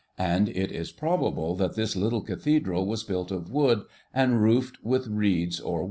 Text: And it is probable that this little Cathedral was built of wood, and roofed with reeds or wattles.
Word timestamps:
And 0.17 0.49
it 0.49 0.71
is 0.71 0.91
probable 0.91 1.53
that 1.57 1.75
this 1.75 1.95
little 1.95 2.21
Cathedral 2.21 2.87
was 2.87 3.03
built 3.03 3.29
of 3.29 3.51
wood, 3.51 3.83
and 4.11 4.41
roofed 4.41 4.83
with 4.83 5.05
reeds 5.05 5.59
or 5.59 5.73
wattles. 5.73 5.79